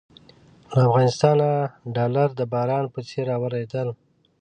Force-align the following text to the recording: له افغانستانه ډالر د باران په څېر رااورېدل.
له 0.73 0.79
افغانستانه 0.87 1.49
ډالر 1.95 2.29
د 2.35 2.41
باران 2.53 2.85
په 2.93 2.99
څېر 3.07 3.25
رااورېدل. 3.29 3.87